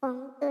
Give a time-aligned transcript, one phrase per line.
[0.00, 0.49] 红对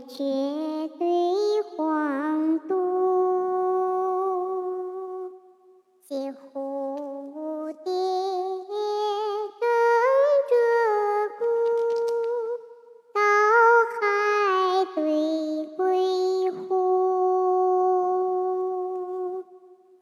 [0.00, 1.06] 天阙对
[1.76, 2.74] 黄渡，
[6.00, 7.92] 西蝴蝶
[9.60, 9.62] 争
[10.48, 10.52] 鹧
[11.38, 11.44] 鸪，
[13.12, 13.20] 到
[14.00, 14.00] 海
[14.94, 14.98] 对
[15.76, 15.80] 归
[16.50, 16.62] 湖，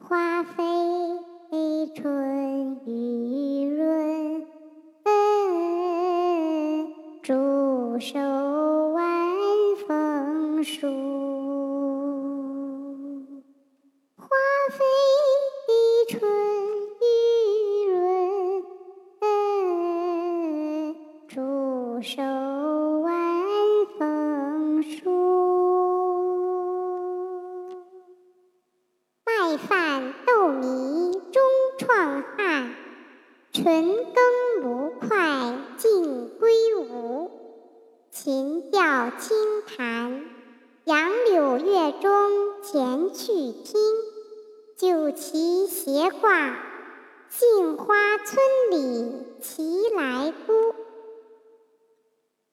[0.07, 0.59] 花飞
[1.95, 2.87] 春雨
[3.75, 4.45] 润，
[7.21, 7.99] 祝
[10.63, 10.87] 树
[14.15, 14.27] 花
[14.69, 14.83] 飞
[16.07, 16.21] 春
[17.01, 17.03] 雨
[17.89, 18.63] 润，
[21.27, 22.21] 祝寿
[23.01, 23.11] 晚
[23.97, 25.09] 风舒。
[29.25, 31.41] 麦饭豆米中
[31.79, 32.75] 创汉，
[33.51, 33.63] 春
[34.13, 37.31] 耕芦快尽归吴。
[38.11, 39.90] 琴调轻弹。
[42.71, 43.81] 前去听，
[44.77, 46.57] 酒旗斜挂，
[47.27, 48.37] 杏花村
[48.71, 49.70] 里齐。